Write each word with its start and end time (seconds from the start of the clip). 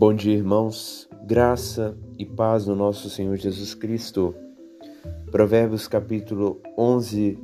Bom 0.00 0.14
dia, 0.14 0.32
irmãos. 0.32 1.06
Graça 1.26 1.94
e 2.18 2.24
paz 2.24 2.66
no 2.66 2.74
nosso 2.74 3.10
Senhor 3.10 3.36
Jesus 3.36 3.74
Cristo. 3.74 4.34
Provérbios 5.30 5.86
capítulo 5.86 6.58
11, 6.78 7.38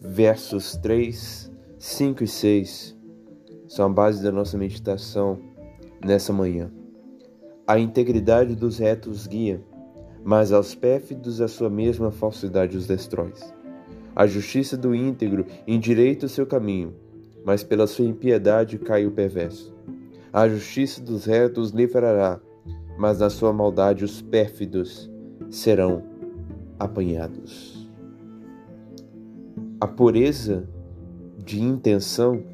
versos 0.00 0.76
3, 0.76 1.52
5 1.78 2.24
e 2.24 2.26
6 2.26 2.98
são 3.68 3.84
a 3.84 3.88
base 3.90 4.22
da 4.22 4.32
nossa 4.32 4.56
meditação 4.56 5.38
nessa 6.02 6.32
manhã. 6.32 6.72
A 7.66 7.78
integridade 7.78 8.56
dos 8.56 8.78
retos 8.78 9.26
guia, 9.26 9.62
mas 10.24 10.52
aos 10.52 10.74
pérfidos 10.74 11.42
a 11.42 11.48
sua 11.48 11.68
mesma 11.68 12.10
falsidade 12.10 12.78
os 12.78 12.86
destrói. 12.86 13.34
A 14.16 14.26
justiça 14.26 14.74
do 14.74 14.94
íntegro 14.94 15.44
endireita 15.66 16.24
o 16.24 16.30
seu 16.30 16.46
caminho, 16.46 16.94
mas 17.44 17.62
pela 17.62 17.86
sua 17.86 18.06
impiedade 18.06 18.78
cai 18.78 19.04
o 19.04 19.10
perverso. 19.10 19.78
A 20.32 20.48
justiça 20.48 21.02
dos 21.02 21.24
retos 21.24 21.70
livrará, 21.70 22.40
mas 22.96 23.18
na 23.18 23.28
sua 23.28 23.52
maldade 23.52 24.04
os 24.04 24.22
pérfidos 24.22 25.10
serão 25.50 26.04
apanhados. 26.78 27.90
A 29.80 29.88
pureza 29.88 30.68
de 31.36 31.60
intenção 31.60 32.44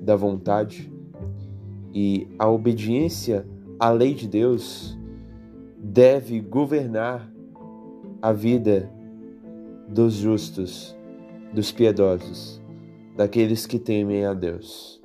da 0.00 0.14
vontade 0.14 0.92
e 1.94 2.28
a 2.38 2.46
obediência 2.50 3.46
à 3.80 3.90
lei 3.90 4.12
de 4.12 4.28
Deus 4.28 4.98
deve 5.78 6.40
governar 6.40 7.32
a 8.20 8.32
vida 8.32 8.90
dos 9.88 10.14
justos, 10.14 10.94
dos 11.54 11.72
piedosos, 11.72 12.60
daqueles 13.16 13.64
que 13.64 13.78
temem 13.78 14.26
a 14.26 14.34
Deus. 14.34 15.03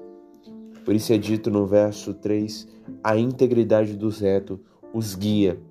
Por 0.90 0.96
isso 0.96 1.14
é 1.14 1.20
dito 1.20 1.52
no 1.52 1.68
verso 1.68 2.16
3: 2.16 2.68
a 3.04 3.16
integridade 3.16 3.96
do 3.96 4.10
retos 4.10 4.58
os 4.92 5.14
guia 5.14 5.62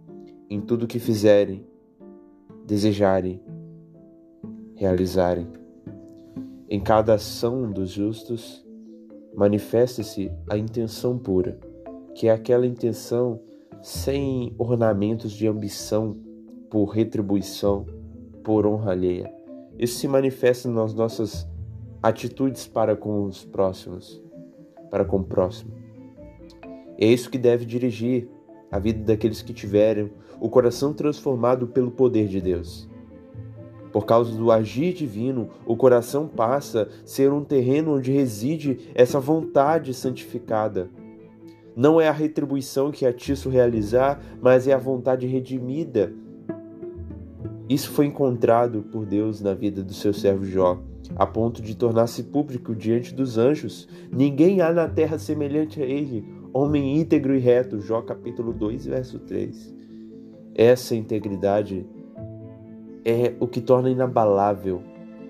em 0.49 0.61
tudo 0.61 0.87
que 0.87 1.01
fizerem, 1.01 1.67
desejarem, 2.65 3.43
realizarem. 4.77 5.49
Em 6.71 6.79
cada 6.79 7.15
ação 7.15 7.69
dos 7.69 7.91
justos, 7.91 8.65
manifesta-se 9.35 10.31
a 10.49 10.57
intenção 10.57 11.19
pura, 11.19 11.59
que 12.15 12.29
é 12.29 12.31
aquela 12.31 12.65
intenção 12.65 13.41
sem 13.83 14.55
ornamentos 14.57 15.33
de 15.33 15.49
ambição 15.49 16.17
por 16.71 16.91
retribuição, 16.91 17.87
por 18.45 18.65
honra 18.65 18.93
alheia. 18.93 19.35
Isso 19.77 19.99
se 19.99 20.07
manifesta 20.07 20.71
nas 20.71 20.95
nossas 20.95 21.45
atitudes 22.01 22.69
para 22.69 22.95
com 22.95 23.25
os 23.25 23.45
próximos 23.45 24.28
para 24.91 25.05
com 25.05 25.19
o 25.19 25.25
próximo. 25.25 25.73
É 26.99 27.07
isso 27.07 27.31
que 27.31 27.39
deve 27.39 27.65
dirigir 27.65 28.29
a 28.71 28.79
vida 28.79 29.05
daqueles 29.05 29.43
que 29.43 29.53
tiverem 29.53 30.11
o 30.41 30.49
coração 30.49 30.93
transformado 30.93 31.67
pelo 31.67 31.91
poder 31.91 32.29
de 32.29 32.41
Deus. 32.41 32.89
Por 33.93 34.05
causa 34.05 34.37
do 34.37 34.53
agir 34.53 34.93
divino, 34.93 35.49
o 35.65 35.77
coração 35.77 36.29
passa 36.29 36.83
a 36.83 37.07
ser 37.07 37.33
um 37.33 37.43
terreno 37.43 37.97
onde 37.97 38.13
reside 38.13 38.91
essa 38.95 39.19
vontade 39.19 39.95
santificada. 39.95 40.91
Não 41.75 42.01
é 42.01 42.09
a 42.09 42.13
retribuição 42.13 42.91
que 42.91 43.07
atiço 43.07 43.49
realizar, 43.49 44.21
mas 44.43 44.67
é 44.67 44.73
a 44.73 44.79
vontade 44.79 45.27
redimida. 45.27 46.13
Isso 47.69 47.91
foi 47.91 48.07
encontrado 48.07 48.83
por 48.83 49.05
Deus 49.05 49.41
na 49.41 49.55
vida 49.55 49.83
do 49.83 49.93
seu 49.93 50.13
servo 50.13 50.45
Jó 50.45 50.79
a 51.17 51.27
ponto 51.27 51.63
de 51.63 51.77
tornar-se 51.77 52.25
público 52.25 52.75
diante 52.75 53.15
dos 53.15 53.39
anjos. 53.39 53.89
Ninguém 54.13 54.61
há 54.61 54.73
na 54.73 54.89
terra 54.89 55.19
semelhante 55.19 55.83
a 55.83 55.87
ele, 55.87 56.25
homem 56.53 56.99
íntegro 56.99 57.35
e 57.35 57.39
reto. 57.39 57.81
Jó 57.81 58.03
capítulo 58.03 58.53
2, 58.53 58.87
verso 58.87 59.19
3. 59.21 59.75
Essa 60.55 60.95
integridade 60.95 61.87
é 63.05 63.35
o 63.41 63.47
que 63.47 63.61
torna 63.61 63.91
inabalável 63.91 64.83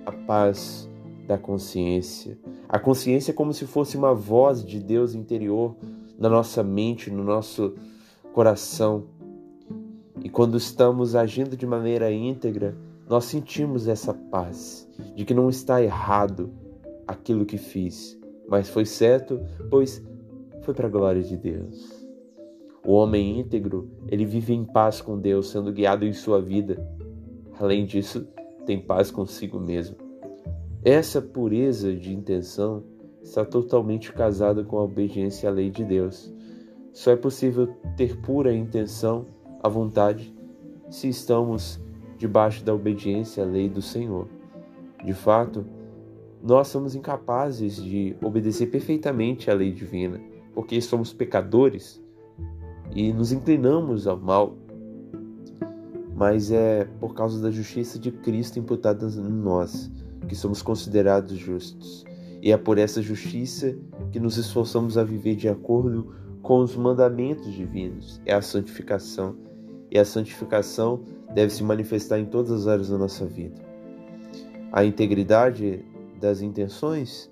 a 0.07 0.13
paz 0.13 0.89
da 1.27 1.37
consciência. 1.37 2.39
A 2.69 2.79
consciência 2.79 3.33
é 3.33 3.35
como 3.35 3.53
se 3.53 3.67
fosse 3.67 3.97
uma 3.97 4.15
voz 4.15 4.65
de 4.65 4.81
Deus 4.81 5.15
interior 5.15 5.77
na 6.19 6.29
nossa 6.29 6.63
mente, 6.63 7.11
no 7.11 7.23
nosso 7.23 7.75
coração. 8.33 9.05
E 10.23 10.29
quando 10.29 10.57
estamos 10.57 11.15
agindo 11.15 11.57
de 11.57 11.67
maneira 11.67 12.11
íntegra, 12.11 12.77
nós 13.09 13.25
sentimos 13.25 13.89
essa 13.89 14.13
paz 14.13 14.89
de 15.15 15.25
que 15.25 15.33
não 15.33 15.49
está 15.49 15.83
errado 15.83 16.51
aquilo 17.07 17.47
que 17.47 17.57
fiz, 17.57 18.19
mas 18.49 18.69
foi 18.69 18.85
certo, 18.85 19.41
pois 19.71 20.05
foi 20.63 20.75
para 20.75 20.87
a 20.87 20.91
glória 20.91 21.23
de 21.23 21.37
Deus. 21.37 22.07
O 22.85 22.93
homem 22.93 23.39
íntegro, 23.41 23.91
ele 24.09 24.25
vive 24.25 24.55
em 24.55 24.65
paz 24.65 25.01
com 25.01 25.19
Deus, 25.19 25.51
sendo 25.51 25.73
guiado 25.73 26.05
em 26.05 26.13
sua 26.13 26.41
vida. 26.41 26.87
Além 27.59 27.87
disso, 27.87 28.27
tem 28.67 28.79
paz 28.81 29.11
consigo 29.11 29.59
mesmo. 29.59 29.97
Essa 30.85 31.21
pureza 31.21 31.95
de 31.95 32.15
intenção 32.15 32.85
está 33.23 33.45
totalmente 33.45 34.13
casada 34.13 34.63
com 34.63 34.79
a 34.79 34.85
obediência 34.85 35.49
à 35.49 35.53
lei 35.53 35.71
de 35.71 35.85
Deus. 35.85 36.33
Só 36.93 37.11
é 37.11 37.17
possível 37.17 37.69
ter 37.97 38.17
pura 38.21 38.55
intenção, 38.55 39.27
a 39.63 39.69
vontade, 39.69 40.35
se 40.91 41.09
estamos 41.09 41.81
debaixo 42.17 42.65
da 42.65 42.75
obediência 42.75 43.45
à 43.45 43.47
lei 43.47 43.69
do 43.69 43.81
Senhor. 43.81 44.29
De 45.05 45.15
fato, 45.15 45.65
nós 46.43 46.69
somos 46.69 46.95
incapazes 46.95 47.77
de 47.77 48.17
obedecer 48.23 48.67
perfeitamente 48.67 49.51
à 49.51 49.55
lei 49.55 49.73
divina, 49.73 50.21
porque 50.55 50.81
somos 50.81 51.13
pecadores 51.13 52.03
e 52.95 53.13
nos 53.13 53.33
inclinamos 53.33 54.07
ao 54.07 54.19
mal. 54.19 54.57
Mas 56.15 56.51
é 56.51 56.85
por 56.99 57.15
causa 57.15 57.41
da 57.41 57.51
justiça 57.51 57.99
de 57.99 58.11
Cristo 58.11 58.59
imputada 58.59 59.07
em 59.07 59.33
nós 59.33 59.91
que 60.27 60.35
somos 60.35 60.63
considerados 60.63 61.37
justos. 61.39 62.05
E 62.43 62.53
é 62.53 62.57
por 62.57 62.79
essa 62.79 63.01
justiça 63.03 63.77
que 64.13 64.21
nos 64.21 64.37
esforçamos 64.37 64.99
a 64.99 65.05
viver 65.05 65.37
de 65.37 65.49
acordo 65.49 66.15
com 66.43 66.61
os 66.61 66.77
mandamentos 66.77 67.53
divinos. 67.53 68.21
É 68.25 68.35
a 68.35 68.43
santificação. 68.43 69.37
E 69.91 69.99
a 69.99 70.05
santificação 70.05 71.03
deve 71.35 71.53
se 71.53 71.63
manifestar 71.63 72.19
em 72.19 72.27
todas 72.27 72.53
as 72.53 72.67
áreas 72.67 72.89
da 72.89 72.99
nossa 72.99 73.25
vida. 73.25 73.61
A 74.71 74.85
integridade 74.85 75.85
das 76.21 76.43
intenções 76.43 77.31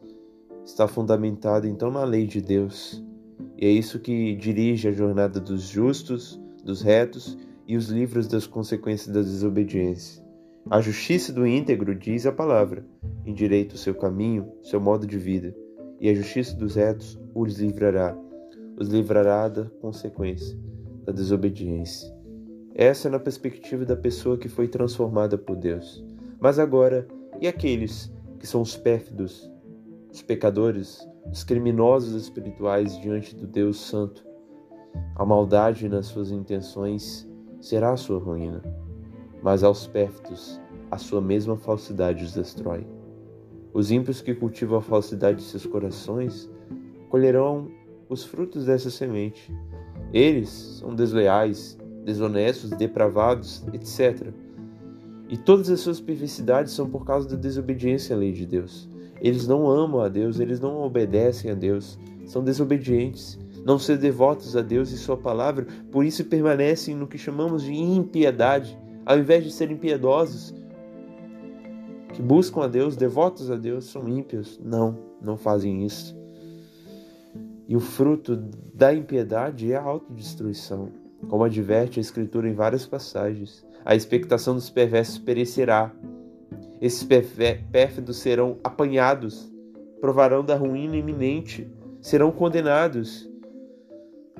está 0.64 0.88
fundamentada 0.88 1.68
então 1.68 1.90
na 1.90 2.04
lei 2.04 2.26
de 2.26 2.40
Deus, 2.40 3.04
e 3.56 3.66
é 3.66 3.70
isso 3.70 3.98
que 3.98 4.34
dirige 4.36 4.88
a 4.88 4.92
jornada 4.92 5.38
dos 5.38 5.62
justos, 5.62 6.40
dos 6.64 6.82
retos 6.82 7.36
e 7.66 7.76
os 7.76 7.88
livros 7.88 8.26
das 8.26 8.46
consequências 8.46 9.14
da 9.14 9.20
desobediência. 9.20 10.24
A 10.70 10.80
justiça 10.80 11.32
do 11.32 11.46
íntegro 11.46 11.94
diz 11.94 12.26
a 12.26 12.32
palavra, 12.32 12.84
endireita 13.24 13.74
o 13.74 13.78
seu 13.78 13.94
caminho, 13.94 14.50
seu 14.62 14.80
modo 14.80 15.06
de 15.06 15.18
vida, 15.18 15.54
e 16.00 16.08
a 16.08 16.14
justiça 16.14 16.56
dos 16.56 16.74
retos 16.74 17.18
os 17.34 17.58
livrará, 17.58 18.16
os 18.76 18.88
livrará 18.88 19.48
da 19.48 19.64
consequência 19.80 20.58
da 21.04 21.12
desobediência. 21.12 22.15
Essa 22.78 23.08
é 23.08 23.10
na 23.10 23.18
perspectiva 23.18 23.86
da 23.86 23.96
pessoa 23.96 24.36
que 24.36 24.50
foi 24.50 24.68
transformada 24.68 25.38
por 25.38 25.56
Deus. 25.56 26.04
Mas 26.38 26.58
agora, 26.58 27.08
e 27.40 27.48
aqueles 27.48 28.12
que 28.38 28.46
são 28.46 28.60
os 28.60 28.76
pérfidos, 28.76 29.50
os 30.12 30.20
pecadores, 30.20 31.08
os 31.32 31.42
criminosos 31.42 32.12
espirituais 32.20 33.00
diante 33.00 33.34
do 33.34 33.46
Deus 33.46 33.80
Santo? 33.80 34.26
A 35.14 35.24
maldade 35.24 35.88
nas 35.88 36.04
suas 36.04 36.30
intenções 36.30 37.26
será 37.62 37.92
a 37.92 37.96
sua 37.96 38.18
ruína, 38.18 38.62
mas 39.42 39.64
aos 39.64 39.86
pérfidos 39.86 40.60
a 40.90 40.98
sua 40.98 41.22
mesma 41.22 41.56
falsidade 41.56 42.24
os 42.24 42.34
destrói. 42.34 42.86
Os 43.72 43.90
ímpios 43.90 44.20
que 44.20 44.34
cultivam 44.34 44.76
a 44.76 44.82
falsidade 44.82 45.38
de 45.38 45.44
seus 45.44 45.64
corações 45.64 46.50
colherão 47.08 47.70
os 48.06 48.22
frutos 48.22 48.66
dessa 48.66 48.90
semente. 48.90 49.50
Eles 50.12 50.50
são 50.78 50.94
desleais, 50.94 51.78
desonestos, 52.06 52.70
depravados, 52.70 53.64
etc. 53.72 54.28
E 55.28 55.36
todas 55.36 55.68
as 55.68 55.80
suas 55.80 56.00
perversidades 56.00 56.72
são 56.72 56.88
por 56.88 57.04
causa 57.04 57.28
da 57.28 57.34
desobediência 57.34 58.14
à 58.14 58.18
lei 58.18 58.32
de 58.32 58.46
Deus. 58.46 58.88
Eles 59.20 59.48
não 59.48 59.68
amam 59.68 60.00
a 60.00 60.08
Deus, 60.08 60.38
eles 60.38 60.60
não 60.60 60.82
obedecem 60.82 61.50
a 61.50 61.54
Deus, 61.54 61.98
são 62.24 62.44
desobedientes, 62.44 63.36
não 63.64 63.76
são 63.76 63.96
devotos 63.96 64.56
a 64.56 64.62
Deus 64.62 64.92
e 64.92 64.96
Sua 64.96 65.16
palavra, 65.16 65.66
por 65.90 66.04
isso 66.04 66.24
permanecem 66.24 66.94
no 66.94 67.08
que 67.08 67.18
chamamos 67.18 67.64
de 67.64 67.74
impiedade, 67.74 68.78
ao 69.04 69.18
invés 69.18 69.42
de 69.42 69.50
serem 69.50 69.76
piedosos, 69.76 70.54
que 72.14 72.22
buscam 72.22 72.62
a 72.62 72.68
Deus, 72.68 72.94
devotos 72.94 73.50
a 73.50 73.56
Deus, 73.56 73.86
são 73.86 74.08
ímpios. 74.08 74.60
Não, 74.64 74.96
não 75.20 75.36
fazem 75.36 75.84
isso. 75.84 76.16
E 77.68 77.74
o 77.74 77.80
fruto 77.80 78.36
da 78.72 78.94
impiedade 78.94 79.72
é 79.72 79.76
a 79.76 79.82
autodestruição 79.82 81.05
como 81.28 81.44
adverte 81.44 81.98
a 81.98 82.02
Escritura 82.02 82.48
em 82.48 82.54
várias 82.54 82.86
passagens. 82.86 83.64
A 83.84 83.94
expectação 83.94 84.54
dos 84.54 84.70
perversos 84.70 85.18
perecerá. 85.18 85.92
Esses 86.80 87.06
pérfidos 87.70 88.18
serão 88.18 88.58
apanhados, 88.62 89.50
provarão 90.00 90.44
da 90.44 90.56
ruína 90.56 90.96
iminente, 90.96 91.70
serão 92.00 92.30
condenados. 92.30 93.30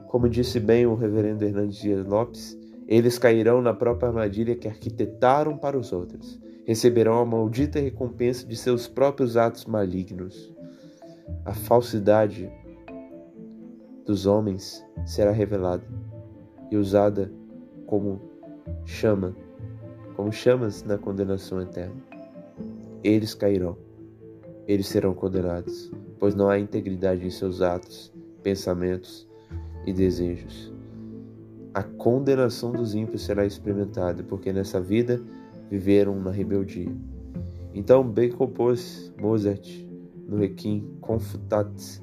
Como 0.09 0.29
disse 0.29 0.61
bem 0.61 0.87
o 0.87 0.95
reverendo 0.95 1.45
Hernandes 1.45 1.79
Dias 1.79 2.07
Lopes, 2.07 2.59
eles 2.87 3.19
cairão 3.19 3.61
na 3.61 3.75
própria 3.75 4.09
armadilha 4.09 4.55
que 4.55 4.69
arquitetaram 4.69 5.57
para 5.57 5.79
os 5.79 5.93
outros. 5.93 6.41
Receberão 6.65 7.19
a 7.19 7.25
maldita 7.25 7.81
recompensa 7.81 8.47
de 8.47 8.57
seus 8.57 8.87
próprios 8.87 9.37
atos 9.37 9.65
malignos. 9.65 10.53
A 11.45 11.55
falsidade 11.55 12.51
dos 14.05 14.27
homens 14.27 14.85
será 15.05 15.33
revelada 15.33 15.85
e 16.71 16.77
usada 16.77 17.31
como 17.87 18.21
chama, 18.85 19.35
como 20.15 20.33
chamas 20.33 20.83
na 20.83 20.99
condenação 20.99 21.61
eterna. 21.61 21.97
Eles 23.03 23.35
cairão, 23.35 23.77
eles 24.67 24.89
serão 24.89 25.15
condenados, 25.15 25.91
pois 26.19 26.35
não 26.35 26.49
há 26.49 26.59
integridade 26.59 27.27
em 27.27 27.31
seus 27.31 27.63
atos, 27.63 28.13
pensamentos 28.43 29.29
e 29.87 29.93
desejos. 29.93 30.73
A 31.73 31.83
condenação 31.83 32.73
dos 32.73 32.95
ímpios 32.95 33.23
será 33.23 33.45
experimentada, 33.45 34.23
porque 34.23 34.53
nessa 34.53 34.81
vida 34.81 35.23
viveram 35.71 36.19
na 36.21 36.31
rebeldia. 36.31 36.91
Então, 37.75 38.03
bem 38.03 38.31
compôs 38.31 39.13
Mozart 39.21 39.85
no 40.27 40.39
Requiem 40.39 40.97
Confutatis, 41.01 42.03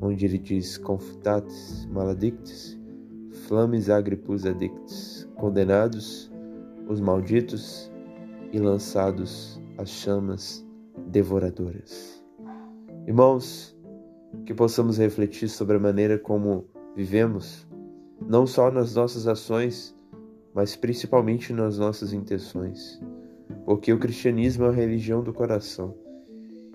onde 0.00 0.24
ele 0.24 0.38
diz 0.38 0.78
Confutatis 0.78 1.86
maledictis, 1.92 2.80
flames 3.32 3.88
agripus 3.88 4.44
addictis, 4.46 5.28
condenados 5.36 6.30
os 6.88 7.00
malditos 7.00 7.90
e 8.52 8.58
lançados 8.58 9.60
às 9.78 9.88
chamas 9.88 10.64
devoradoras. 11.06 12.22
Irmãos, 13.06 13.76
que 14.44 14.54
possamos 14.54 14.98
refletir 14.98 15.48
sobre 15.48 15.76
a 15.76 15.80
maneira 15.80 16.18
como 16.18 16.66
vivemos, 16.94 17.66
não 18.20 18.46
só 18.46 18.70
nas 18.70 18.94
nossas 18.94 19.26
ações, 19.26 19.94
mas 20.54 20.76
principalmente 20.76 21.52
nas 21.52 21.78
nossas 21.78 22.12
intenções, 22.12 23.00
porque 23.64 23.92
o 23.92 23.98
cristianismo 23.98 24.64
é 24.66 24.68
a 24.68 24.72
religião 24.72 25.22
do 25.22 25.32
coração. 25.32 25.94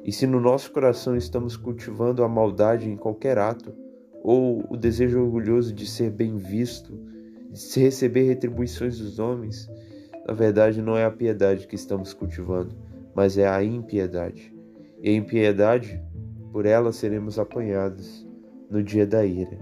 E 0.03 0.11
se 0.11 0.25
no 0.25 0.39
nosso 0.39 0.71
coração 0.71 1.15
estamos 1.15 1.55
cultivando 1.55 2.23
a 2.23 2.29
maldade 2.29 2.89
em 2.89 2.95
qualquer 2.95 3.37
ato, 3.37 3.73
ou 4.27 4.61
o 4.69 4.75
desejo 4.75 5.21
orgulhoso 5.21 5.73
de 5.73 5.89
ser 5.89 6.11
bem 6.11 6.35
visto, 6.35 6.91
de 7.49 7.57
se 7.57 7.79
receber 7.79 8.23
retribuições 8.23 8.99
dos 8.99 9.19
homens, 9.19 9.71
na 10.27 10.33
verdade 10.33 10.81
não 10.81 10.97
é 10.97 11.05
a 11.05 11.09
piedade 11.09 11.65
que 11.65 11.75
estamos 11.75 12.13
cultivando, 12.13 12.75
mas 13.15 13.37
é 13.37 13.47
a 13.47 13.63
impiedade. 13.63 14.53
E 15.01 15.11
a 15.11 15.13
impiedade, 15.13 16.03
por 16.51 16.65
ela 16.65 16.91
seremos 16.91 17.39
apanhados 17.39 18.27
no 18.69 18.83
dia 18.83 19.07
da 19.07 19.25
ira. 19.25 19.57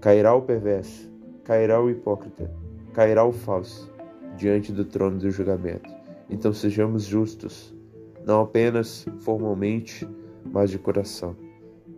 Cairá 0.00 0.34
o 0.34 0.40
perverso, 0.40 1.12
cairá 1.44 1.78
o 1.78 1.90
hipócrita, 1.90 2.50
cairá 2.94 3.22
o 3.22 3.32
falso 3.32 3.92
diante 4.38 4.72
do 4.72 4.86
trono 4.86 5.18
do 5.18 5.30
julgamento. 5.30 5.90
Então 6.30 6.54
sejamos 6.54 7.04
justos, 7.04 7.74
não 8.24 8.40
apenas 8.40 9.04
formalmente, 9.18 10.08
mas 10.42 10.70
de 10.70 10.78
coração 10.78 11.36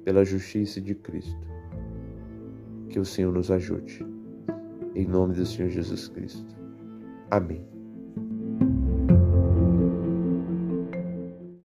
pela 0.09 0.25
justiça 0.25 0.81
de 0.81 0.95
Cristo. 0.95 1.37
Que 2.89 2.99
o 2.99 3.05
Senhor 3.05 3.31
nos 3.31 3.51
ajude. 3.51 4.07
Em 4.95 5.07
nome 5.07 5.35
do 5.35 5.45
Senhor 5.45 5.69
Jesus 5.69 6.09
Cristo. 6.09 6.57
Amém. 7.31 7.78